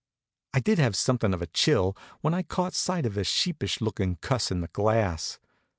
I 0.55 0.59
did 0.59 0.79
have 0.79 0.95
something 0.95 1.31
of 1.31 1.43
a 1.43 1.45
chill 1.45 1.95
when 2.21 2.33
I 2.33 2.41
caught 2.41 2.73
sight 2.73 3.05
of 3.05 3.17
a 3.17 3.23
sheepish 3.23 3.81
looking 3.81 4.15
cuss 4.15 4.49
in 4.49 4.61
the 4.61 4.67
glass. 4.69 5.37